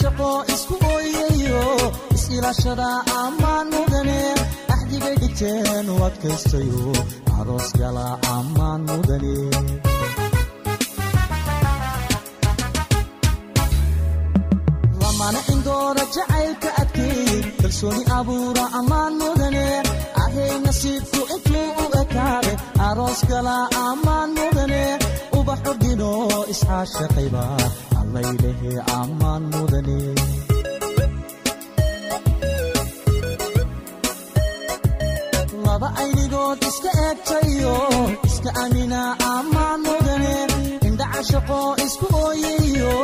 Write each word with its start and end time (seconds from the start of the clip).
shaqo 0.00 0.30
isku 0.54 0.74
ooyayo 0.92 1.62
is-ilaashada 2.16 2.88
ammaan 3.24 3.66
mudane 3.74 4.20
axdigay 4.74 5.14
dhigteen 5.22 5.86
u 5.94 5.96
adkaystayo 6.08 6.82
aroos 7.38 7.68
gala 7.80 8.06
ammaan 8.36 8.80
mudane 8.90 9.34
lamana 15.00 15.40
indoora 15.52 16.04
jacaylka 16.14 16.70
adkeey 16.82 17.40
kalsooni 17.60 18.02
abuura 18.18 18.64
ammaan 18.78 19.12
mudane 19.22 19.66
ahay 20.22 20.52
nasiibku 20.66 21.20
intuu 21.34 21.68
u 21.82 21.86
ekaade 22.02 22.52
aroos 22.88 23.20
gala 23.30 23.56
ammaan 23.86 24.30
mudane 24.38 24.82
ubax 25.38 25.60
ordino 25.72 26.10
iscaashaqayba 26.52 27.44
allaylehe 28.14 28.72
ammaan 29.00 29.42
mudane 29.52 29.98
aynigood 36.00 36.58
iska 36.68 36.90
eegtayo 37.06 37.74
iska 38.28 38.50
amina 38.64 39.00
ammaan 39.34 39.80
mudane 39.86 40.34
indhaca 40.88 41.20
shaqo 41.30 41.58
isku 41.86 42.06
ooyayo 42.26 42.94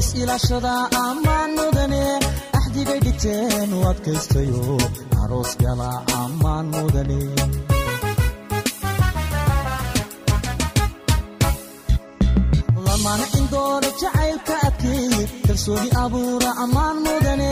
is-ilaashada 0.00 0.74
ammaan 1.06 1.50
mudane 1.58 2.04
axdigay 2.58 3.00
dhigteen 3.06 3.70
adkaystayo 3.90 4.64
aroos 5.22 5.52
gala 5.62 5.90
ammaan 6.22 6.66
mudane 6.74 7.20
kalsooni 15.62 15.90
abuura 16.04 16.50
ammaan 16.62 16.96
mudane 17.06 17.50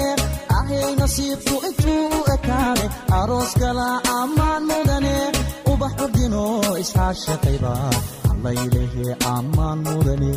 ahay 0.58 0.94
nasiibku 1.00 1.54
intuu 1.68 2.06
u 2.18 2.20
ekaade 2.34 2.86
aroos 3.18 3.52
gala 3.60 3.88
ammaan 4.20 4.62
mudane. 4.70 5.14
Ubax 5.70 5.92
ordino 6.04 6.44
iscaashaqayba 6.82 7.72
allaylehe 8.30 9.06
ammaan 9.34 9.78
mudane 9.86 10.32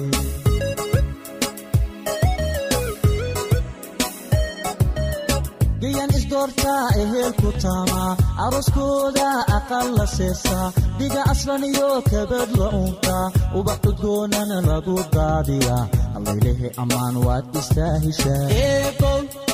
gayan 5.83 6.11
isdoortaa 6.19 6.83
ehelku 7.03 7.49
taama 7.63 8.01
arooskooda 8.45 9.29
aqal 9.57 9.87
la 9.99 10.05
seesaa 10.17 10.67
dhiga 10.99 11.21
aslan 11.33 11.63
iyo 11.71 11.89
kabad 12.11 12.49
la 12.61 12.67
unka 12.83 13.17
ubax 13.59 13.79
cudgoonana 13.85 14.57
lagu 14.69 14.95
daadiya 15.15 15.77
allaylehe 16.17 16.67
ammaan 16.83 17.15
waad 17.27 17.45
istaahishaa 17.61 18.45
u 19.49 19.52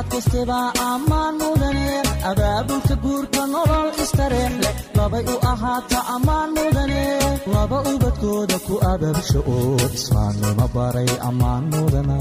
u 0.00 0.02
adkaystebaa 0.02 0.72
ammaan 0.92 1.34
mudane 1.40 1.88
abaabulka 2.30 2.94
guurka 3.02 3.42
nolol 3.52 3.88
istareex 4.04 4.52
leh 4.62 4.74
labay 4.98 5.24
u 5.32 5.36
ahaata 5.52 5.98
ammaan 6.14 6.50
mudane 6.56 7.02
laba 7.54 7.78
ubadkooda 7.92 8.56
ku 8.66 8.74
abaabsha 8.92 9.38
oo 9.54 9.76
islaamnimo 9.98 10.66
baray 10.74 11.10
ammaan 11.28 11.64
mudana 11.72 12.16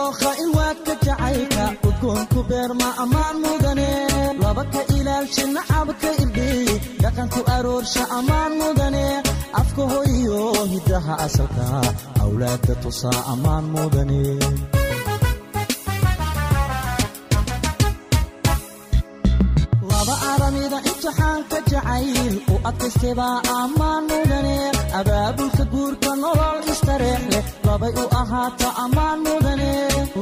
umalkiyo 0.00 0.30
dookha 0.30 0.30
ilwaadka 0.42 0.94
jacaylka 1.04 1.64
udgoonku 1.88 2.40
beerma 2.48 2.88
ammaan 3.02 3.36
mudane. 3.42 3.88
Laba 4.42 4.64
ka 4.72 4.80
ilaalsha 4.96 5.44
nacabka 5.54 6.10
irdhiy 6.22 6.68
dhaqanku 7.02 7.40
aroorsha 7.54 8.02
ammaan 8.18 8.52
mudane. 8.60 9.04
Afka 9.60 9.82
hoyo 9.92 10.40
hidaha 10.72 11.14
asalka 11.26 11.64
awlaadda 12.22 12.74
tusaa 12.82 13.20
ammaan 13.32 13.64
mudane. 13.74 14.20
Laba 19.90 20.14
aramida 20.32 20.78
jacayl 21.70 22.34
u 22.52 22.56
adkaystebaa 22.68 23.36
ammaan 23.58 24.04
mudane. 24.10 24.56
Abaabulka 24.98 25.64
guurka 25.72 26.10
nolol 26.22 26.58
istareex 26.72 27.22
labay 27.66 27.92
u 28.02 28.04
ahaata 28.20 28.68
ammaan 28.84 29.18
mudane 29.26 29.70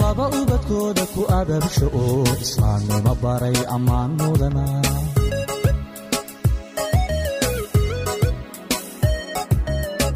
laba 0.09 0.25
ubadkooda 0.41 1.03
ku 1.13 1.21
abaabsha 1.39 1.87
oo 2.01 2.25
islaamnimo 2.45 3.13
baray 3.23 3.59
ammaan 3.77 4.11
mudana 4.21 4.65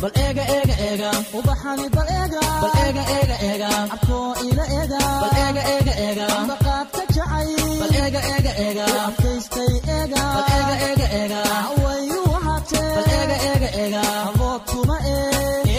bal 0.03 0.11
eega 0.25 0.45
eega 0.57 0.77
eega. 0.89 1.11
Ubaxani 1.39 1.87
bal 1.97 2.09
eega. 2.19 2.41
Bal 2.63 2.73
eega 2.85 3.03
eega 3.17 3.37
eega. 3.49 3.69
Abkoo 3.97 4.31
ila 4.49 4.65
eega. 4.79 5.01
Bal 5.23 5.37
eega 5.45 5.63
eega 5.75 5.95
eega. 6.07 6.27
Ambaqaadka 6.39 7.03
jacay. 7.17 7.51
Bal 7.83 7.95
eega 8.03 8.21
eega 8.33 8.53
eega. 8.65 8.87
Adkaystay 9.05 9.73
eega. 9.99 10.23
Bal 10.37 10.47
eega 10.57 10.77
eega 10.89 11.07
eega. 11.21 11.43
Wayu 11.85 12.21
wahatee 12.33 12.89
bal 12.97 13.11
eega 13.21 13.37
eega 13.53 13.71
eega. 13.85 14.03
Abood 14.29 14.61
kuma 14.73 14.97
ee. 15.15 15.21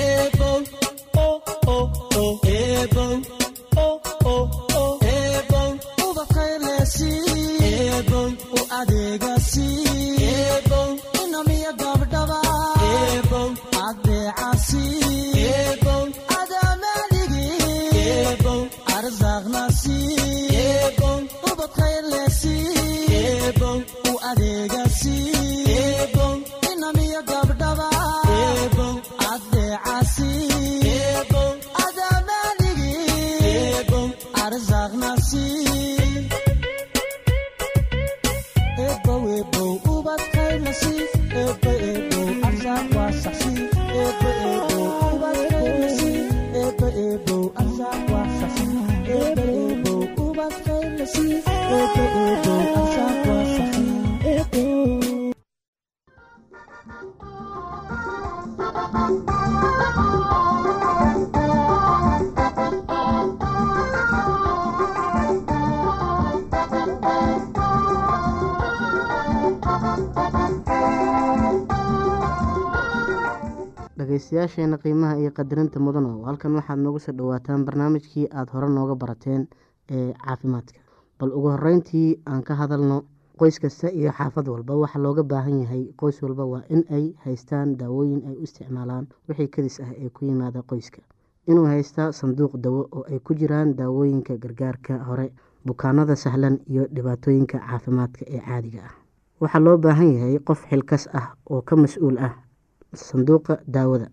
Eebow 0.06 0.60
oh 1.25 1.38
oh 1.75 1.86
oh. 2.24 2.33
Eebow 2.56 3.12
dhageystayaasheena 74.44 74.78
qiimaha 74.78 75.18
iyo 75.19 75.31
qadarinta 75.31 75.80
mudano 75.80 76.24
halkan 76.25 76.56
waxaad 76.56 76.80
noogu 76.80 77.00
soo 77.00 77.12
dhawaataan 77.16 77.66
barnaamijkii 77.66 78.28
aada 78.31 78.51
hore 78.51 78.68
nooga 78.69 78.95
barateen 78.95 79.48
ee 79.90 80.13
caafimaadka. 80.13 80.80
Bal 81.19 81.31
ugu 81.31 81.50
horeyntii 81.50 82.19
aan 82.28 82.44
ka 82.44 82.56
hadalno 82.56 83.04
qoys 83.40 83.60
kasta 83.60 83.88
iyo 83.92 84.12
xaafad 84.12 84.48
walba 84.48 84.75
waxaa 84.75 85.00
looga 85.01 85.24
baahan 85.24 85.60
yahay 85.63 85.94
qoys 85.98 86.22
walba 86.24 86.45
waa 86.45 86.62
in 86.69 86.84
ay 86.92 87.13
haystaan 87.25 87.78
daawooyin 87.78 88.24
ay 88.28 88.36
u 88.36 88.44
isticmaalaan 88.44 89.07
wixii 89.30 89.48
kadis 89.48 89.80
ah 89.80 89.92
ee 89.98 90.10
ku 90.10 90.25
yimaada 90.25 90.62
qoyska. 90.62 91.01
Inuu 91.48 91.66
haystaa 91.66 92.12
sanduuq 92.12 92.57
dawo 92.57 92.88
oo 92.92 93.04
ay 93.12 93.19
ku 93.19 93.34
jiraan 93.36 93.75
daawooyinka 93.75 94.38
gargaarka 94.38 94.98
hore 95.07 95.31
bukaanada 95.66 96.16
sahlan 96.16 96.60
iyo 96.68 96.88
dhibaatooyinka 96.96 97.60
caafimaadka 97.60 98.25
ee 98.28 98.39
caadiga 98.39 98.81
ah. 98.84 98.94
Waxaa 99.39 99.60
loo 99.60 99.78
baahan 99.78 100.13
yahay 100.13 100.39
qof 100.39 100.66
xilkas 100.69 101.07
ah 101.13 101.36
oo 101.50 101.62
ka 101.62 101.75
mas'uul 101.75 102.18
ah 102.19 102.34
sanduuqa 102.94 103.57
daawada 103.68 104.07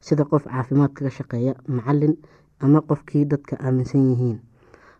sida 0.00 0.24
qof 0.24 0.44
caafimaad 0.44 0.92
kaga 0.96 1.10
shaqeeya 1.18 1.52
macalin 1.68 2.14
ama 2.60 2.80
qofkii 2.80 3.24
dadka 3.24 3.56
aaminsan 3.60 4.04
yihiin. 4.10 4.38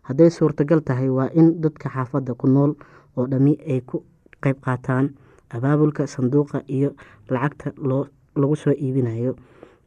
Hadday 0.07 0.29
suurtagal 0.29 0.81
tahay 0.81 1.09
waa 1.09 1.29
in 1.33 1.61
dadka 1.61 1.89
xaafadda 1.89 2.33
ku 2.37 2.47
nool 2.47 2.73
oo 3.17 3.25
dhammi 3.31 3.53
ay 3.67 3.81
ku 3.81 4.03
qeyb 4.43 4.57
qaataan 4.65 5.13
abaabulka 5.49 6.07
sanduuqa 6.07 6.63
iyo 6.67 6.89
lacagta 7.29 7.73
lagu 8.35 8.55
soo 8.55 8.73
iibinayo. 8.73 9.35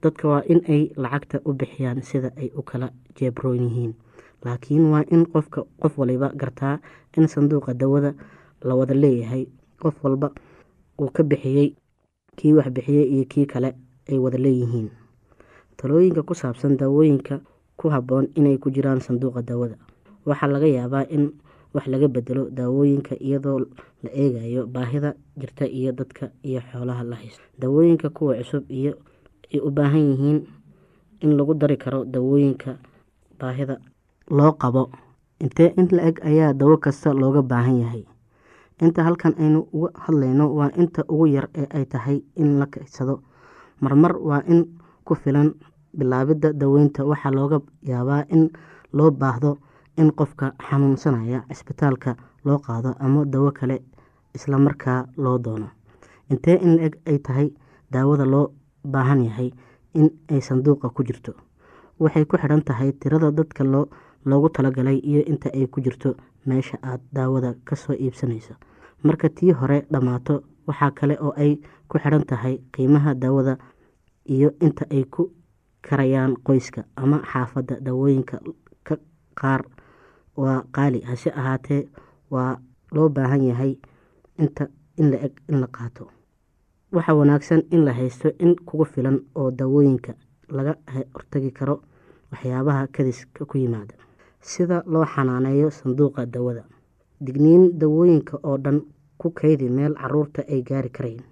Dadka 0.02 0.28
waa 0.28 0.42
in 0.52 0.60
ay 0.68 0.92
lacagta 0.96 1.40
u 1.44 1.52
bixiyaan 1.54 2.02
sida 2.02 2.30
ay 2.36 2.50
u 2.58 2.62
kala 2.62 2.90
jeebroon 3.16 3.58
yihiin. 3.64 3.92
Laakiin 4.44 4.84
waa 4.92 5.04
in 5.10 5.24
qofka 5.26 5.64
qof 5.80 5.98
waliba 5.98 6.28
gartaa 6.36 6.78
in 7.16 7.26
sanduuqa 7.28 7.74
dawada 7.74 8.14
la 8.62 8.74
wada 8.74 8.94
leeyahay. 8.94 9.46
Qof 9.82 9.94
walba 10.04 10.28
uu 11.00 11.10
ka 11.10 11.22
bixiyey 11.22 11.74
kii 12.36 12.52
wax 12.52 12.68
bixiyey 12.70 13.06
iyo 13.14 13.24
kii 13.24 13.46
kale 13.46 13.74
ay 14.10 14.18
wada 14.18 14.38
leeyihiin 14.38 14.90
talooyinka 15.84 16.24
ku 16.24 16.32
saabsan 16.32 16.80
daawooyinka 16.80 17.44
ku 17.76 17.92
habboon 17.92 18.32
inay 18.40 18.56
ku 18.56 18.72
jiraan 18.72 19.04
sanduuqa 19.04 19.44
daawada. 19.44 19.76
Waxaa 20.24 20.48
laga 20.48 20.64
yaabaa 20.64 21.04
in 21.12 21.36
wax 21.76 21.84
laga 21.92 22.08
bedelo 22.08 22.48
daawooyinka 22.48 23.20
iyadoo 23.20 23.68
la 24.00 24.10
eegayo 24.16 24.64
baahida 24.66 25.12
jirta 25.36 25.68
iyo 25.68 25.92
dadka 25.92 26.32
iyo 26.40 26.64
xoolaha 26.72 27.04
la 27.04 27.16
haysto. 27.20 27.44
Daawooyinka 27.60 28.08
kuwa 28.16 28.40
cusub 28.40 28.64
iyo 28.72 28.96
ay 29.52 29.60
u 29.60 29.68
baahan 29.70 30.00
yihiin 30.10 30.38
in 31.20 31.36
lagu 31.36 31.52
dari 31.54 31.76
karo 31.76 32.04
daawooyinka 32.08 32.80
baahida 33.36 33.76
loo 34.32 34.52
qabo. 34.56 34.88
Intee 35.44 35.74
in 35.76 35.88
la-eg 35.92 36.24
ayaa 36.24 36.56
dawo 36.56 36.80
kasta 36.80 37.12
looga 37.12 37.42
baahan 37.44 37.76
yahay? 37.84 38.04
Inta 38.80 39.04
halkan 39.04 39.36
aynu 39.36 39.68
uga 39.72 39.92
hadlayno 40.08 40.48
waa 40.56 40.72
inta 40.80 41.04
ugu 41.12 41.26
yar 41.28 41.52
ee 41.54 41.68
ay 41.76 41.84
tahay 41.84 42.24
in 42.40 42.56
la 42.58 42.66
kaysado 42.66 43.20
marmar 43.84 44.16
waa 44.16 44.40
in 44.48 44.64
ku 45.04 45.14
filan 45.14 45.52
bilaabidda 45.98 46.52
daweynta 46.52 47.04
waxaa 47.10 47.30
looga 47.38 47.58
yaabaa 47.90 48.24
in 48.28 48.50
loo 48.92 49.10
baahdo 49.10 49.58
in 49.96 50.10
qofka 50.12 50.52
xanuunsanaya 50.68 51.42
cisbitaalka 51.48 52.16
loo 52.44 52.58
qaado 52.66 52.94
ama 52.98 53.24
dawo 53.24 53.50
kale 53.52 53.76
islamarkaa 54.34 55.06
loo 55.16 55.38
doono. 55.38 55.68
Intee 56.30 56.56
in 56.62 56.76
la-eg 56.76 56.94
ay 57.06 57.18
tahay 57.18 57.48
daawada 57.92 58.24
loo 58.24 58.46
baahan 58.84 59.24
yahay 59.24 59.50
in 59.94 60.10
ay 60.30 60.40
sanduuqa 60.40 60.88
ku 60.90 61.02
jirto? 61.04 61.32
Waxay 62.00 62.24
ku 62.24 62.36
xidhan 62.36 62.62
tahay 62.64 62.92
tirada 62.92 63.30
dadka 63.30 63.64
loo 63.64 63.86
loogu 64.24 64.48
talagalay 64.48 64.98
iyo 64.98 65.22
inta 65.26 65.50
ay 65.54 65.66
ku 65.66 65.80
jirto 65.80 66.16
meesha 66.46 66.78
aada 66.82 67.02
daawada 67.12 67.54
ka 67.64 67.76
soo 67.76 67.94
iibsanayso. 67.94 68.54
Marka 69.04 69.28
tii 69.28 69.52
hore 69.52 69.84
dhammaato 69.92 70.42
waxaa 70.66 70.90
kale 70.90 71.14
oo 71.20 71.32
ay 71.36 71.60
ku 71.88 71.98
xidhan 71.98 72.24
tahay 72.26 72.58
qiimaha 72.72 73.14
daawada 73.14 73.58
iyo 74.26 74.50
inta 74.60 74.84
ay 74.90 75.04
ku 75.04 75.30
karayaan 75.88 76.36
qoyska 76.46 76.84
ama 76.96 77.18
xaafadda 77.32 77.80
daawooyinka 77.80 78.36
ka 78.86 78.96
qaar 79.40 79.62
waa 80.36 80.62
qaali. 80.74 81.00
Hase 81.00 81.30
ahaatee 81.30 81.88
waa 82.30 82.58
loo 82.92 83.08
baahan 83.08 83.42
yahay 83.50 83.76
inta 84.38 84.68
in 84.98 85.10
la 85.10 85.16
eg 85.26 85.32
in 85.48 85.60
la 85.60 85.66
qaato. 85.66 86.08
Waxaa 86.92 87.14
wanaagsan 87.14 87.62
in 87.70 87.84
la 87.84 87.92
haysto 87.92 88.28
in 88.38 88.54
kugu 88.66 88.84
filan 88.84 89.18
oo 89.34 89.50
daawooyinka 89.50 90.14
laga 90.48 90.74
hortagi 91.14 91.50
karo 91.52 91.82
waxyaabaha 92.32 92.86
kadiska 92.86 93.44
ku 93.46 93.58
yimaada. 93.58 93.94
Sida 94.40 94.82
loo 94.86 95.04
xanaaneeyo 95.04 95.70
sanduuqa 95.70 96.26
dawada. 96.26 96.64
Digniin 97.20 97.78
dawooyinka 97.78 98.38
oo 98.42 98.56
dhan 98.58 98.82
ku 99.18 99.30
kaydi 99.30 99.68
meel 99.70 99.94
carruurta 99.94 100.42
ay 100.48 100.62
gaari 100.62 100.90
karayn 100.90 101.22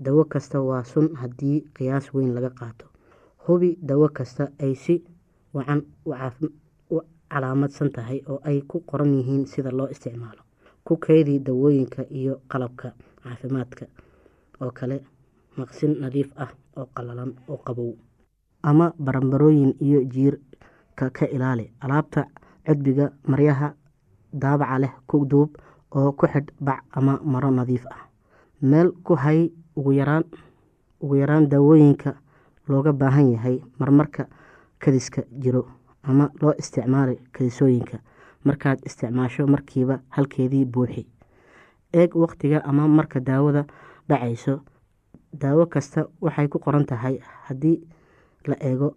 dawo 0.00 0.24
kasta 0.24 0.60
waa 0.60 0.82
sun 0.84 1.08
haddii 1.20 1.60
qiyaas 1.76 2.14
weyn 2.14 2.34
laga 2.34 2.50
qaato 2.50 2.86
hubi 3.46 3.78
dawo 3.82 4.08
kasta 4.08 4.44
ay 4.60 4.74
si 4.74 4.94
wacan 5.54 5.80
u 6.90 7.00
calaamadsan 7.30 7.90
tahay 7.92 8.20
oo 8.28 8.40
ay 8.44 8.60
ku 8.62 8.80
qoran 8.86 9.14
yihiin 9.14 9.46
sida 9.46 9.70
loo 9.70 9.88
isticmaalo. 9.88 10.42
Ku 10.84 10.96
kaydi 10.96 11.38
dawooyinka 11.38 12.02
iyo 12.10 12.40
qalabka 12.50 12.92
caafimaadka 13.22 13.86
oo 14.62 14.70
kale 14.70 14.96
maqsin 15.56 15.92
nadiif 16.00 16.30
ah 16.36 16.50
oo 16.76 16.86
qalalan 16.94 17.32
oo 17.48 17.56
qabow 17.66 17.92
ama 18.62 18.92
baranbarooyin 18.98 19.74
iyo 19.80 20.04
jiirka 20.04 21.10
ka 21.10 21.26
ilaali. 21.26 21.72
Alaabta 21.80 22.26
cudbiga 22.66 23.12
maryaha 23.26 23.74
daabaca 24.32 24.78
leh 24.78 24.92
ku 25.06 25.24
duub 25.26 25.50
oo 25.96 26.12
ku 26.12 26.26
xidh 26.26 26.50
bac 26.60 26.84
ama 26.92 27.18
maro 27.24 27.50
nadiif 27.50 27.86
ah. 27.90 28.06
Meel 28.62 28.92
ku 29.02 29.14
hay 29.16 29.50
ugu 29.76 29.92
yaraan 31.16 31.48
daawooyinka 31.48 32.14
looga 32.68 32.92
baahan 32.92 33.32
yahay 33.32 33.60
marmarka 33.78 34.26
kadiska 34.78 35.22
jiro 35.42 35.66
ama 36.02 36.30
loo 36.42 36.54
isticmaali 36.58 37.16
kadisooyinka 37.32 37.98
markaad 38.44 38.78
isticmaasho 38.86 39.46
markiiba 39.46 40.00
halkeedii 40.08 40.64
buuxi. 40.64 41.06
Eeg 41.94 42.14
waqtiga 42.16 42.62
ama 42.64 42.88
marka 42.88 43.20
daawada 43.20 43.64
dhacayso. 44.08 44.60
Daawo 45.32 45.66
kasta 45.66 46.06
waxay 46.20 46.48
ku 46.48 46.58
qoran 46.58 46.84
tahay 46.86 47.18
haddii 47.46 47.78
la 48.46 48.56
eego. 48.60 48.96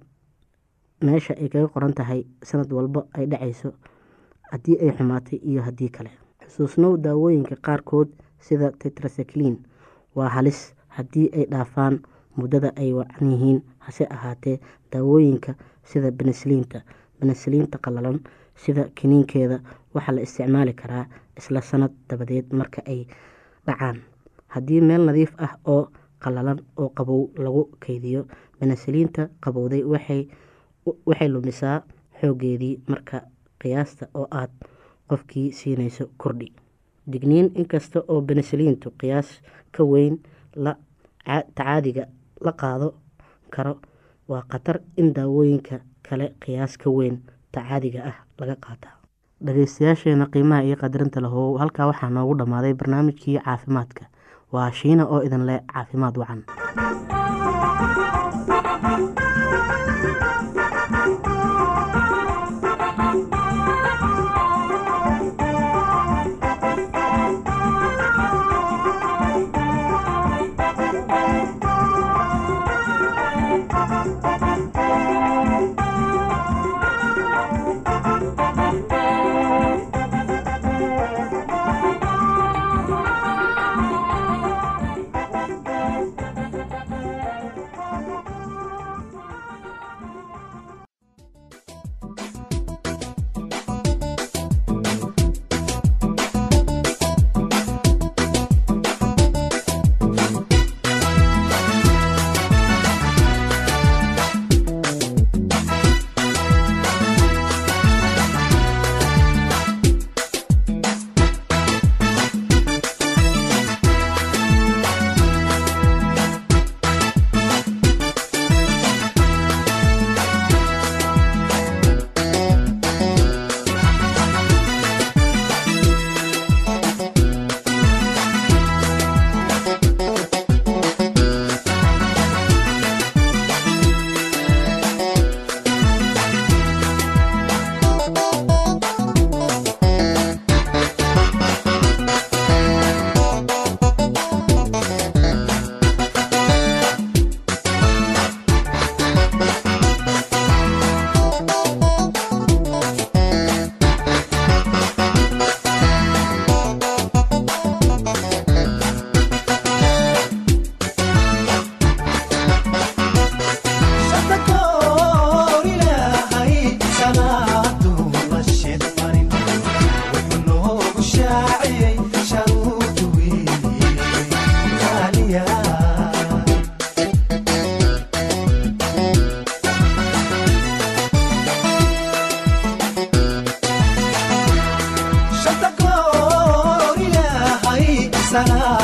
Meesha 1.02 1.34
ay 1.38 1.50
kaga 1.50 1.68
qoran 1.68 1.94
tahay 1.94 2.26
sanad 2.44 2.72
walba 2.74 3.06
ay 3.14 3.26
dhacayso 3.28 3.74
haddii 4.52 4.78
ay 4.82 4.92
xumaatay 4.98 5.40
iyo 5.44 5.62
haddii 5.62 5.90
kale. 5.90 6.10
Xusuusnow 6.48 6.98
daawooyinka 6.98 7.56
qaarkood 7.62 8.10
sida 8.40 8.72
tetracyclin 8.72 9.58
waa 10.16 10.30
halis 10.30 10.74
haddii 10.88 11.30
ay 11.34 11.46
dhaafaan 11.52 12.00
muddada 12.38 12.70
ay 12.82 12.94
wacan 12.94 13.32
yihiin 13.32 13.60
hase 13.86 14.06
ahaatee 14.15 14.60
daawooyinka 14.92 15.56
sida 15.84 16.12
benesliinta 16.12 16.82
benesliinta 17.20 17.77
qalalan 17.86 18.20
sida 18.56 18.84
kiniinkeeda 18.96 19.60
waxaa 19.96 20.15
la 20.15 20.22
isticmaali 20.22 20.74
karaa 20.74 21.06
isla 21.38 21.62
sanad 21.62 21.92
dabadeed 22.10 22.46
marka 22.54 22.82
ay 22.88 23.06
dhacaan. 23.68 23.98
Haddii 24.48 24.82
meel 24.82 25.04
nadiif 25.06 25.32
ah 25.38 25.54
oo 25.65 25.89
qalalan 26.24 26.60
oo 26.77 26.89
qabow 26.98 27.22
lagu 27.44 27.63
keydiyo 27.86 28.25
benesliinta 28.60 29.30
qabowday 29.44 29.84
waxay 29.84 31.30
lumisaa 31.34 31.82
xoogeedii 32.22 32.75
marka 32.88 33.22
qiyaasta 33.62 34.08
oo 34.13 34.27
aad 34.32 34.51
qofkii 35.10 35.51
siinayso 35.51 36.06
kordhi. 36.18 36.48
Digniin 37.12 37.51
inkasta 37.56 38.00
oo 38.08 38.22
benesliintu 38.22 38.92
qiyaas 39.01 39.30
ka 39.72 39.84
weyn 39.84 40.18
la 40.56 40.75
tacaadiga 41.56 42.06
la 42.46 42.52
qaado 42.62 42.88
karo 43.56 43.74
waa 44.32 44.44
khatar 44.52 44.78
in 44.98 45.14
daawooyinka 45.14 45.80
kale 46.10 46.28
qiyaas 46.46 46.78
ka 46.78 46.90
weyn 46.98 47.18
ta 47.52 47.62
caadiga 47.70 48.02
ah 48.12 48.18
laga 48.40 48.56
qaataa 48.66 48.96
dhageystayaasheena 49.46 50.25
qiimaha 50.34 50.64
iyo 50.68 50.75
qadarinta 50.84 51.22
lahow 51.25 51.58
halkaa 51.62 51.88
waxaa 51.92 52.10
noogu 52.10 52.34
dhammaaday 52.40 52.74
barnaamijkii 52.74 53.40
caafimaadka. 53.46 54.06
Waa 54.54 54.72
shiina 54.72 55.04
oo 55.06 55.22
idin 55.28 55.46
leh 55.50 55.60
caafimaad 55.74 56.16
wacan 56.22 56.42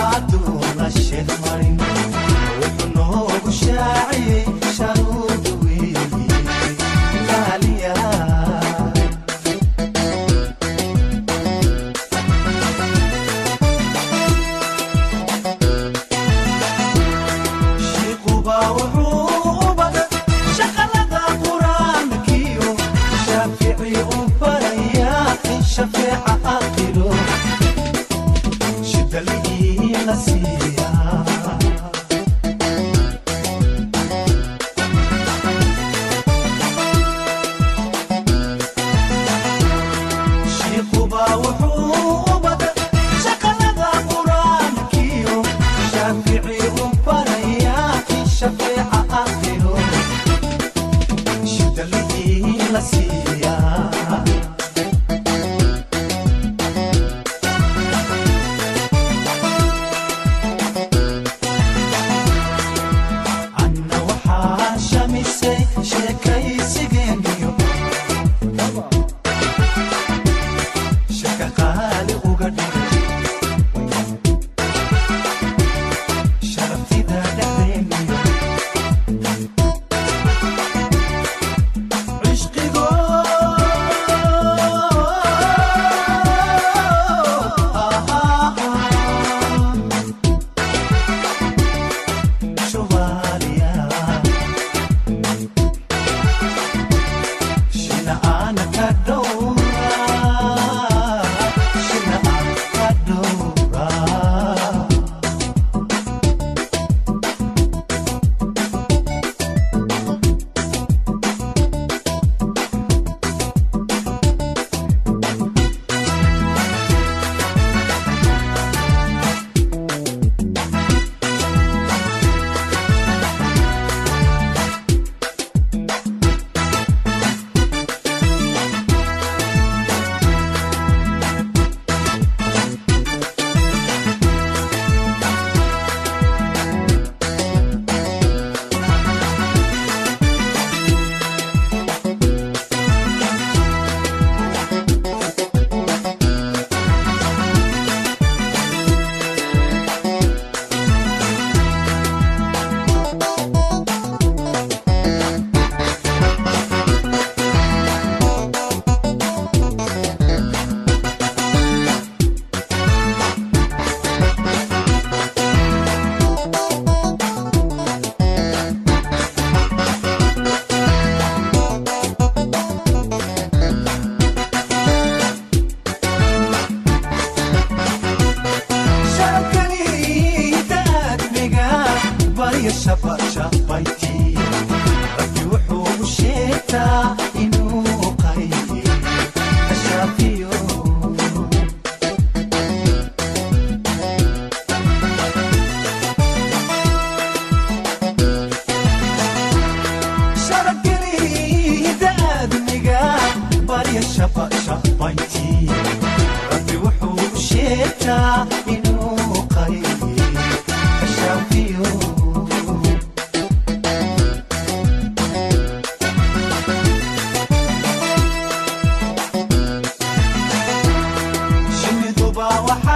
aduuna 0.10 0.88
sheeg 0.98 1.29
marin 1.43 1.75
wuxuu 2.60 2.89
noogu 2.96 3.51
shaaciyey 3.62 4.46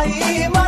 waxay 0.09 0.64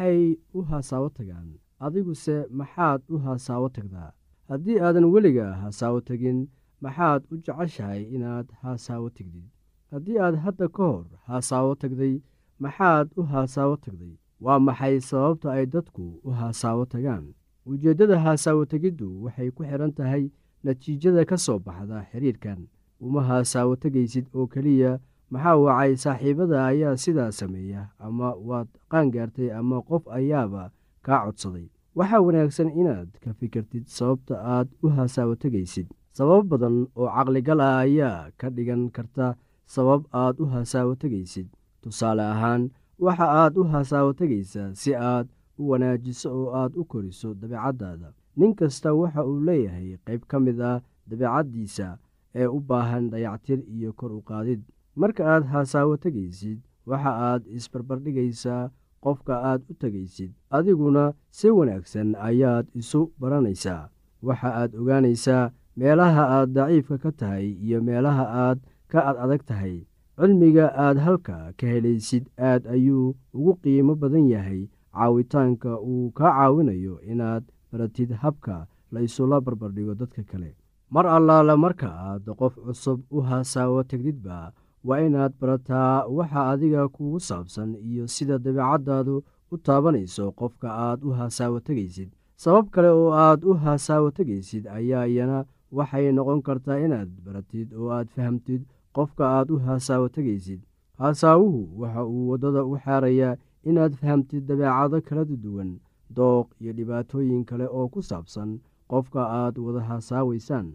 maxay 0.00 0.36
u 0.54 0.62
hasaawo 0.62 1.08
tagaan. 1.10 1.58
Adiguse 1.80 2.46
maxaad 2.50 3.00
u 3.08 3.18
hasaawo 3.18 3.68
tagdaa? 3.68 4.12
Haddii 4.48 4.78
aadan 4.80 5.04
weligaa 5.04 5.52
hasaawo 5.62 6.00
tegin 6.00 6.48
maxaad 6.80 7.22
u 7.30 7.36
jeceshahay 7.36 8.02
inaad 8.14 8.46
hasaawo 8.62 9.10
tegdid 9.10 9.44
haddii 9.92 10.18
aad 10.18 10.36
hadda 10.44 10.68
ka 10.68 10.82
hor 10.82 11.06
hasaawo 11.26 11.74
tagday 11.74 12.14
maxaad 12.58 13.08
u 13.16 13.22
hasaawo 13.22 13.76
tagday 13.76 14.14
waa 14.40 14.58
maxay 14.58 15.00
sababta 15.00 15.52
ay 15.52 15.66
dadku 15.66 16.20
u 16.24 16.30
hasaawo 16.30 16.84
tagaan? 16.86 17.24
Ujeeddada 17.66 18.18
hasaawo 18.24 18.64
tegiddu 18.66 19.08
waxay 19.24 19.50
ku 19.50 19.62
xidhan 19.64 19.92
tahay 19.92 20.24
natiijada 20.64 21.24
ka 21.24 21.36
soo 21.36 21.58
baxda 21.58 22.04
xidhiirkan 22.10 22.60
uma 23.00 23.22
hasaawo 23.22 23.76
tegaysid 23.76 24.26
oo 24.34 24.46
keliya 24.46 24.98
maxaa 25.32 25.56
wacay 25.64 25.92
saaxiibada 26.02 26.58
ayaa 26.70 26.96
sidaa 27.04 27.30
sameeya 27.40 27.82
ama 28.06 28.28
waad 28.48 28.68
qaangaartay 28.92 29.50
ama 29.60 29.82
qof 29.88 30.02
ayaaba 30.18 30.70
kaa 31.06 31.24
codsaday? 31.26 31.66
Waxaa 31.98 32.20
wanaagsan 32.26 32.70
inaad 32.80 33.08
ka 33.22 33.30
fikirtid 33.38 33.84
sababta 33.86 34.34
aad 34.54 34.68
u 34.84 34.88
hasaawo 34.96 35.34
tegaysid 35.42 35.88
sabab 36.18 36.46
badan 36.50 36.76
oo 36.98 37.08
caqligal 37.16 37.60
ah 37.60 37.78
ayaa 37.86 38.30
ka 38.40 38.46
dhigan 38.56 38.82
karta 38.96 39.26
sabab 39.74 40.02
aad 40.22 40.36
u 40.42 40.46
hasaawo 40.54 40.94
tegaysid 41.02 41.48
tusaale 41.82 42.22
ahaan 42.34 42.62
waxa 43.04 43.26
aad 43.42 43.54
u 43.60 43.62
hasaawo 43.72 44.12
tegaysaa 44.20 44.74
si 44.80 44.90
aad 44.94 45.26
u 45.60 45.62
wanaajiso 45.70 46.28
oo 46.40 46.48
aad 46.60 46.72
u 46.80 46.84
koriso 46.90 47.34
dabeecaddaada. 47.40 48.08
Nin 48.38 48.54
kasta 48.58 48.94
waxa 49.00 49.22
uu 49.30 49.40
leeyahay 49.48 49.88
qayb 50.06 50.22
ka 50.30 50.36
mid 50.40 50.58
ah 50.70 50.78
dabeecaddiisa 51.10 51.98
ee 52.34 52.46
u 52.46 52.58
baahan 52.68 53.10
dayactir 53.12 53.60
iyo 53.74 53.90
kor 53.98 54.12
u 54.18 54.22
qaadid 54.22 54.62
marka 55.00 55.22
aad 55.32 55.44
hasaawo 55.52 55.94
tegaysid 56.04 56.58
waxa 56.90 57.12
aad 57.28 57.42
isbarbardhigaysaa 57.56 58.70
qofka 59.04 59.34
aad 59.50 59.60
u 59.70 59.74
tegaysid 59.82 60.32
adiguna 60.56 61.04
si 61.38 61.48
wanaagsan 61.58 62.08
ayaad 62.28 62.66
isu 62.80 63.00
baranaysaa. 63.20 63.88
Waxa 64.26 64.48
aad 64.60 64.70
ogaanaysaa 64.80 65.50
meelaha 65.76 66.24
aad 66.36 66.48
daciifka 66.56 66.96
ka 67.04 67.10
tahay 67.20 67.46
iyo 67.64 67.78
meelaha 67.88 68.24
aad 68.46 68.58
ka 68.92 69.00
ad 69.10 69.16
adag 69.24 69.42
tahay. 69.50 69.76
Cilmiga 70.20 70.66
aad 70.84 70.98
halka 71.06 71.36
ka 71.58 71.66
helaysid 71.72 72.24
aad 72.50 72.62
ayuu 72.74 73.16
ugu 73.36 73.52
qiimo 73.62 73.94
badan 74.02 74.28
yahay. 74.34 74.62
Caawitaanka 74.94 75.80
uu 75.90 76.10
kaa 76.18 76.32
caawinayo 76.36 76.94
inaad 77.12 77.44
baratid 77.72 78.10
habka 78.22 78.56
la 78.92 79.00
isula 79.06 79.40
barbardhigo 79.40 79.94
dadka 80.00 80.22
kale. 80.30 80.50
Mar 80.94 81.06
allaale 81.16 81.54
marka 81.64 81.88
aad 82.08 82.24
qof 82.40 82.54
cusub 82.64 82.98
u 83.16 83.18
hasaawo 83.28 83.80
tegdidba 83.90 84.52
waa 84.84 85.00
inaad 85.06 85.32
barataa 85.40 86.06
waxa 86.16 86.40
adiga 86.52 86.88
kugu 86.88 87.20
saabsan 87.28 87.70
iyo 87.88 88.04
sida 88.14 88.38
dabeecaddaadu 88.44 89.14
u 89.52 89.56
taabanayso 89.66 90.32
qofka 90.40 90.68
aad 90.86 91.00
u 91.08 91.10
hasaawo 91.18 91.60
tegaysid. 91.60 92.10
Sabab 92.42 92.66
kale 92.74 92.88
oo 92.88 93.10
aad 93.12 93.40
u 93.44 93.52
hasaawo 93.64 94.10
tegaysid 94.18 94.64
ayaa 94.78 95.04
iyana 95.12 95.38
waxay 95.76 96.12
noqon 96.12 96.40
kartaa 96.46 96.78
inaad 96.86 97.10
baratid 97.24 97.68
oo 97.78 97.88
aad 97.96 98.08
fahamtid 98.14 98.62
qofka 98.96 99.24
aad 99.36 99.48
u 99.54 99.58
hasaawo 99.66 100.08
tegaysid. 100.16 100.60
Hasaawuhu 101.00 101.80
waxa 101.80 102.02
uu 102.14 102.28
waddada 102.30 102.64
u 102.64 102.74
xaarayaa 102.84 103.36
inaad 103.70 103.92
fahamtid 104.00 104.42
dabeecado 104.48 105.00
kala 105.08 105.24
duwan 105.24 105.70
dooq 106.16 106.46
iyo 106.60 106.72
dhibaatooyin 106.78 107.44
kale 107.44 107.66
oo 107.78 107.88
ku 107.92 108.00
saabsan 108.02 108.50
qofka 108.90 109.22
aad 109.40 109.58
wada 109.64 109.80
hasaawaysaan 109.90 110.68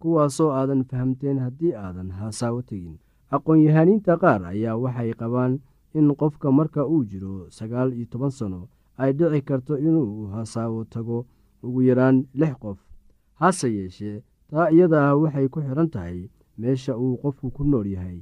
kuwaasoo 0.00 0.50
aadan 0.58 0.82
fahamteen 0.90 1.38
haddii 1.44 1.74
aadan 1.84 2.10
hasaawo 2.20 2.62
tegin 2.70 2.96
aqoon-yahaniinta 3.36 4.16
qaar 4.22 4.40
ayaa 4.52 4.76
waxay 4.82 5.12
qabaan 5.20 5.52
in 5.98 6.06
qofka 6.20 6.48
marka 6.58 6.82
uu 6.92 7.04
jiro 7.10 7.48
sagaal 7.56 7.92
iyo 7.96 8.06
toban 8.12 8.30
sano 8.38 8.68
ay 9.02 9.12
dhici 9.18 9.40
karto 9.48 9.74
inuu 9.78 10.28
hasaawo 10.34 10.84
tago 10.84 11.18
ugu 11.62 11.80
yaraan 11.88 12.16
lix 12.40 12.54
qof. 12.62 12.78
Hase 13.40 13.68
yeeshee 13.76 14.22
taa 14.50 14.68
iyada 14.74 14.98
ah 15.08 15.16
waxay 15.22 15.46
ku 15.48 15.58
xidhan 15.64 15.88
tahay 15.94 16.18
meesha 16.60 16.92
uu 16.96 17.16
qofku 17.22 17.48
ku 17.56 17.62
nool 17.64 17.86
yahay. 17.94 18.18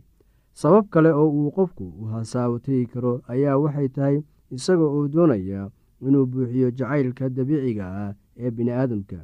Sabab 0.61 0.87
kale 0.93 1.11
oo 1.21 1.29
uu 1.39 1.51
qofku 1.59 1.85
u 2.01 2.05
hasaawo 2.15 2.59
tegi 2.65 2.87
karo 2.93 3.13
ayaa 3.33 3.59
waxay 3.59 3.89
tahay 3.97 4.17
isaga 4.55 4.85
oo 4.97 5.09
doonaya 5.09 5.71
inuu 6.07 6.27
buuxiyo 6.31 6.71
jacaylka 6.79 7.29
dabiiciga 7.37 7.87
ah 8.03 8.11
ee 8.39 8.51
bini'aadamka. 8.57 9.21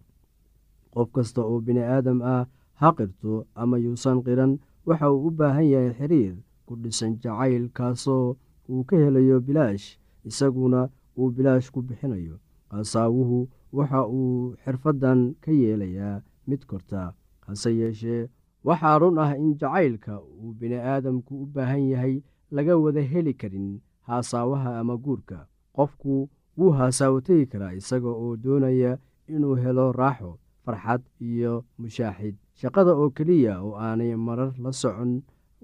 Qof 0.95 1.09
kasta 1.15 1.41
oo 1.47 1.61
bini'aadam 1.67 2.19
ah 2.23 2.43
ha 2.81 2.89
qirto 2.99 3.47
ama 3.55 3.77
yuusan 3.79 4.19
qiran 4.27 4.59
waxa 4.87 5.07
uu 5.13 5.27
u 5.29 5.31
baahan 5.39 5.65
yahay 5.75 5.93
xiriir 5.99 6.35
ku 6.67 6.73
dhisan 6.83 7.13
jacayl 7.23 7.65
kaasoo 7.77 8.37
uu 8.71 8.83
ka 8.89 8.97
helayo 9.03 9.41
bilaash 9.47 9.87
isaguna 10.29 10.81
uu 11.19 11.31
bilaash 11.37 11.69
ku 11.75 11.83
bixinayo. 11.83 12.37
Hasaawuhu 12.73 13.49
waxa 13.73 14.01
uu 14.19 14.55
xirfaddan 14.65 15.21
ka 15.45 15.51
yeelayaa 15.53 16.23
mid 16.49 16.63
korta 16.71 17.15
hase 17.47 17.71
yeeshee 17.81 18.23
waxaa 18.67 18.99
run 19.01 19.19
ah 19.25 19.31
in 19.43 19.55
jacaylka 19.61 20.15
uu 20.21 20.53
bini'aadamku 20.61 21.33
u 21.43 21.47
baahan 21.55 21.85
yahay 21.93 22.15
laga 22.51 22.75
wada 22.85 23.03
heli 23.13 23.35
karin 23.41 23.69
haasaawaha 24.09 24.79
ama 24.81 24.97
guurka. 25.05 25.39
Qofku 25.77 26.29
wuu 26.59 26.71
haasaawo 26.79 27.21
tegi 27.21 27.47
karaa 27.53 27.73
isaga 27.81 28.09
oo 28.09 28.37
doonaya 28.37 28.99
inuu 29.35 29.55
helo 29.63 29.93
raaxo 29.93 30.39
farxad 30.65 31.03
iyo 31.21 31.65
mushaaxid 31.79 32.35
shaqada 32.61 32.93
oo 33.01 33.09
keliya 33.17 33.55
oo 33.67 33.75
aanay 33.87 34.13
marar 34.27 34.51
la 34.65 34.71
socon 34.73 35.13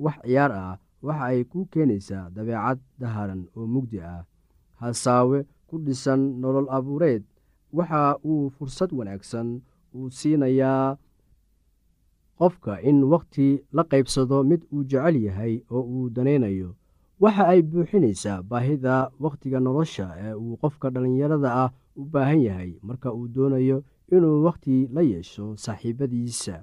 wax 0.05 0.17
ciyaar 0.25 0.53
ah 0.53 0.75
waxa 1.07 1.25
ay 1.33 1.41
ku 1.51 1.59
keenaysaa 1.73 2.31
dabeecad 2.35 2.79
daharan 3.01 3.43
oo 3.57 3.67
mugdi 3.75 3.99
ah 4.01 4.23
hasaawe 4.81 5.39
ku 5.69 5.75
dhisan 5.85 6.21
nolol 6.43 6.69
abuureed. 6.77 7.23
Waxa 7.73 8.03
uu 8.31 8.51
fursad 8.57 8.91
wanaagsan 8.99 9.49
uu 9.97 10.11
siinayaa 10.19 10.97
qofka 12.39 12.81
in 12.89 12.99
wakhti 13.13 13.63
la 13.77 13.83
qaybsado 13.91 14.43
mid 14.51 14.61
uu 14.73 14.85
jecel 14.91 15.17
yahay 15.27 15.55
oo 15.71 15.81
uu 15.95 16.11
danaynayo 16.15 16.71
waxa 17.23 17.45
ay 17.53 17.61
buuxinaysaa 17.63 18.43
baahida 18.51 18.95
wakhtiga 19.25 19.59
nolosha 19.61 20.07
ee 20.25 20.35
uu 20.43 20.57
qofka 20.63 20.91
dhallinyarada 20.95 21.51
ah 21.65 21.71
u 22.01 22.03
baahan 22.13 22.41
yahay 22.49 22.71
marka 22.83 23.09
uu 23.17 23.29
doonayo 23.35 23.79
inuu 24.15 24.43
wakhti 24.47 24.77
la 24.95 25.01
yeesho 25.13 25.57
saaxiibadiisa 25.65 26.57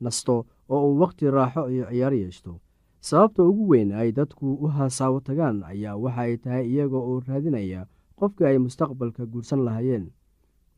nasto 0.00 0.46
oo 0.68 0.82
uu 0.90 0.98
wakhti 1.02 1.30
raaxo 1.30 1.68
iyo 1.70 1.84
ciyaar 1.90 2.14
yeeshto. 2.14 2.60
Sababta 3.00 3.42
ugu 3.44 3.68
weyn 3.68 3.92
ay 3.92 4.12
dadku 4.12 4.46
u 4.64 4.66
hasaawo 4.76 5.20
tagaan 5.20 5.62
ayaa 5.70 5.96
waxa 5.96 6.20
ay 6.20 6.36
tahay 6.36 6.64
iyaga 6.72 6.96
oo 6.98 7.20
raadinaya 7.26 7.86
qofkii 8.18 8.46
ay 8.46 8.58
mustaqbalka 8.58 9.26
guursan 9.26 9.60
lahaayeen. 9.66 10.06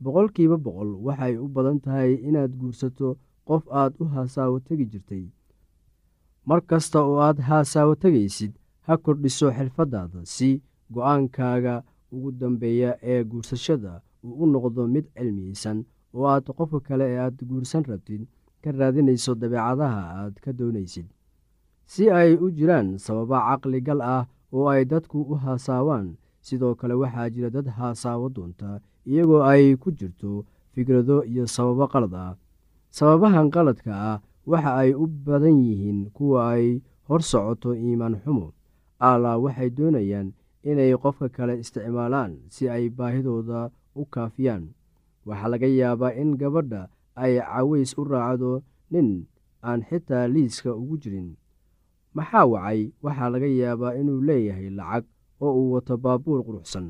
Boqolkiiba 0.02 0.56
boqol 0.58 0.90
waxay 1.06 1.34
u 1.38 1.48
badan 1.48 1.78
tahay 1.80 2.14
inaad 2.28 2.52
guursato 2.60 3.16
qof 3.48 3.62
aad 3.70 3.92
u 4.02 4.04
hasaawo 4.14 4.60
tegi 4.60 4.86
jirtay. 4.92 5.24
Mar 6.48 6.60
kasta 6.66 6.98
oo 7.04 7.18
aad 7.26 7.38
hasaawo 7.48 7.94
tegaysid 8.02 8.52
ha 8.86 8.96
kordhiso 9.04 9.46
xirfadaada 9.56 10.20
si 10.24 10.62
go'aankaaga 10.94 11.74
ugu 12.14 12.30
dambeeya 12.40 12.90
ee 13.02 13.24
guursashada 13.30 13.92
uu 14.24 14.34
u 14.42 14.46
noqdo 14.52 14.82
mid 14.94 15.06
cilmiyeysan 15.16 15.78
oo 16.14 16.26
aad 16.32 16.46
qofka 16.58 16.80
kale 16.86 17.04
ee 17.14 17.18
aad 17.24 17.38
guursan 17.48 17.84
rabtid 17.90 18.22
ka 18.66 18.74
raadinayso 18.74 19.38
dabeecadaha 19.38 20.02
aad 20.26 20.34
ka 20.42 20.50
doonaysid. 20.58 21.06
Si 21.86 22.10
ay 22.10 22.34
u 22.34 22.50
jiraan 22.50 22.98
sababa 22.98 23.38
caqligal 23.54 24.02
ah 24.02 24.26
oo 24.50 24.66
ay 24.66 24.82
dadku 24.90 25.22
u 25.22 25.34
haasaawaan 25.38 26.18
sidoo 26.42 26.74
kale 26.74 26.94
waxaa 26.98 27.30
jira 27.34 27.50
dad 27.54 27.66
haasaawo 27.78 28.26
doonta 28.36 28.82
iyagoo 29.06 29.42
ay 29.46 29.78
ku 29.78 29.94
jirto 29.98 30.42
fikrado 30.74 31.22
iyo 31.22 31.46
sababo 31.46 31.86
qalad 31.92 32.14
ah. 32.14 32.34
Sababahan 32.90 33.50
qaladka 33.54 33.92
ah 33.94 34.18
waxa 34.50 34.70
ay 34.82 34.90
u 34.98 35.06
badan 35.06 35.62
yihiin 35.62 36.10
kuwa 36.16 36.58
ay 36.58 36.82
hor 37.06 37.22
socoto 37.22 37.70
iimaan 37.74 38.18
xumo 38.22 38.50
allah 38.98 39.38
waxay 39.44 39.70
doonayaan 39.70 40.34
inay 40.66 40.90
qofka 40.98 41.28
kale 41.30 41.54
isticmaalaan 41.62 42.32
si 42.50 42.66
ay 42.66 42.90
baahidooda 42.90 43.70
u 43.94 44.02
kaafiyaan. 44.10 44.74
Waxaa 45.26 45.48
laga 45.54 45.66
yaabaa 45.70 46.14
in 46.18 46.34
gabadha 46.40 46.82
ay 47.22 47.40
caways 47.40 47.90
u 48.00 48.04
raacdo 48.04 48.62
nin 48.92 49.08
aan 49.68 49.80
xitaa 49.88 50.26
liiska 50.34 50.70
ugu 50.80 50.96
jirin. 51.02 51.28
Maxaa 52.16 52.46
wacay? 52.52 52.80
Waxaa 53.04 53.28
laga 53.32 53.46
yaabaa 53.60 53.94
inuu 54.00 54.20
leeyahay 54.28 54.70
lacag 54.78 55.04
oo 55.40 55.52
uu 55.60 55.72
wato 55.74 55.96
baabuur 56.04 56.40
quruxsan. 56.46 56.86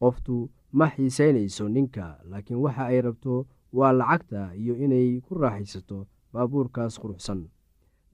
Qoftu 0.00 0.50
ma 0.78 0.86
xiisaynayso 0.94 1.68
ninka 1.68 2.06
laakiin 2.30 2.60
waxa 2.64 2.84
ay 2.90 3.00
rabto 3.06 3.46
waa 3.72 3.92
lacagta 3.92 4.54
iyo 4.60 4.74
inay 4.84 5.20
ku 5.24 5.34
raaxaysato 5.34 6.06
baabuurkaas 6.32 6.98
quruxsan. 7.02 7.40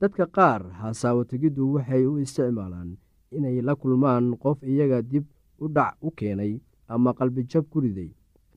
Dadka 0.00 0.26
qaar 0.36 0.62
hasaawo 0.80 1.24
tegiddu 1.24 1.72
waxay 1.74 2.06
u 2.06 2.18
isticmaalaan 2.24 2.96
inay 3.36 3.60
la 3.66 3.74
kulmaan 3.80 4.36
qof 4.42 4.58
iyaga 4.62 5.02
dib 5.02 5.24
u 5.62 5.68
dhac 5.68 5.94
u 6.06 6.10
keenay 6.10 6.60
ama 6.88 7.10
qalbijab 7.18 7.64
ku 7.72 7.80
riday. 7.80 8.10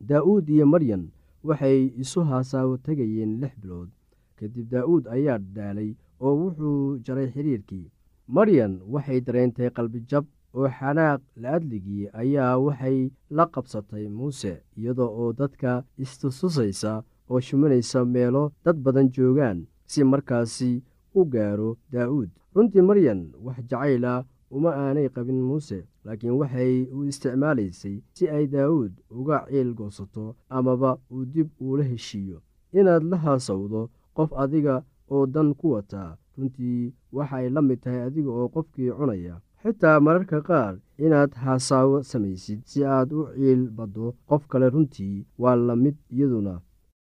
Daa'uud 0.09 0.47
iyo 0.49 0.65
maryan 0.67 1.03
waxay 1.47 1.79
isu 2.03 2.19
hasaawo 2.29 2.77
tegayeen 2.85 3.39
lix 3.41 3.53
bilood. 3.61 3.89
Kadib 4.37 4.65
daa'uud 4.73 5.03
ayaa 5.15 5.37
dhaalay 5.55 5.91
oo 6.25 6.33
wuxuu 6.41 6.97
jaray 7.05 7.27
xiriirkii. 7.33 7.85
Maryan 8.35 8.73
waxay 8.93 9.19
dareentay 9.25 9.69
qalbijab 9.75 10.25
oo 10.57 10.67
xanaaq 10.77 11.21
la-adligii 11.41 12.09
ayaa 12.21 12.57
waxay 12.65 12.97
la 13.37 13.45
qabsatay 13.53 14.05
muuse 14.17 14.53
iyada 14.79 15.03
oo 15.19 15.29
dadka 15.39 15.71
istustusaysa 16.03 17.03
oo 17.29 17.39
shumanaysa 17.47 17.99
meelo 18.13 18.43
dad 18.65 18.77
badan 18.85 19.09
joogaan 19.15 19.57
si 19.91 20.03
markaasi 20.11 20.71
u 21.19 21.21
gaaro 21.33 21.69
daa'uud 21.93 22.29
runtii 22.55 22.81
maryan 22.89 23.21
wax 23.45 23.57
jacayla 23.69 24.13
uma 24.51 24.71
aanay 24.83 25.07
qabin 25.15 25.41
muuse 25.47 25.79
laakiin 26.05 26.37
waxay 26.41 26.73
u 26.95 26.97
isticmaalaysay 27.09 27.95
si 28.15 28.29
ay 28.35 28.45
daa'uud 28.53 28.93
uga 29.19 29.37
ciil 29.49 29.69
goosato 29.77 30.35
amaba 30.49 30.91
uu 31.13 31.25
dib 31.33 31.49
uula 31.61 31.83
heshiiyo. 31.83 32.37
Inaad 32.79 33.03
la 33.11 33.17
haasawdo 33.23 33.81
qof 34.15 34.31
adiga 34.43 34.75
oo 35.13 35.25
dan 35.33 35.49
ku 35.59 35.67
wataa 35.75 36.17
runtii 36.37 36.93
waxay 37.15 37.45
la 37.55 37.61
mid 37.61 37.79
tahay 37.83 38.01
adiga 38.07 38.29
oo 38.39 38.47
qofkii 38.53 38.91
cunaya. 38.97 39.35
Xitaa 39.63 39.99
mararka 40.05 40.39
qaar 40.47 40.73
inaad 41.05 41.31
haasaawo 41.43 41.97
samaysid 42.09 42.59
si 42.71 42.79
aad 42.85 43.09
u 43.17 43.21
ciil 43.35 43.61
baddo. 43.77 44.05
Qof 44.29 44.43
kale 44.51 44.67
runtii 44.73 45.25
waa 45.41 45.55
la 45.67 45.75
mid 45.83 45.95
iyaduna 46.15 46.53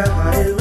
acabar 0.00 0.34
el 0.34 0.59